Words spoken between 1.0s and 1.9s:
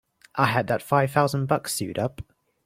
thousand bucks